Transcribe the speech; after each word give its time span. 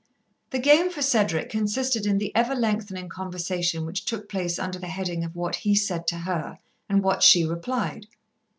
The 0.49 0.57
game 0.57 0.89
for 0.89 1.03
Cedric 1.03 1.51
consisted 1.51 2.07
in 2.07 2.17
the 2.17 2.35
ever 2.35 2.55
lengthening 2.55 3.07
conversation 3.07 3.85
which 3.85 4.03
took 4.03 4.27
place 4.27 4.57
under 4.57 4.79
the 4.79 4.87
heading 4.87 5.23
of 5.23 5.35
what 5.35 5.57
he 5.57 5.75
said 5.75 6.07
to 6.07 6.17
her 6.17 6.57
and 6.89 7.03
what 7.03 7.21
she 7.21 7.45
replied. 7.45 8.07